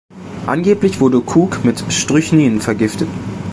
Angeblich 0.47 0.99
wurde 0.99 1.21
Cook 1.23 1.63
mit 1.63 1.79
Strychnin 1.93 2.59
vergiftet. 2.59 3.07